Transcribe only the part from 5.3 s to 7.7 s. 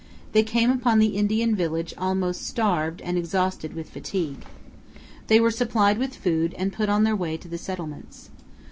were supplied with food and put on their way to the